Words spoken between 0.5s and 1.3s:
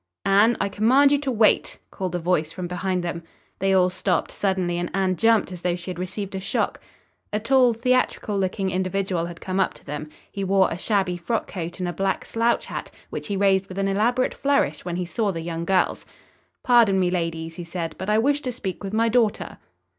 I command you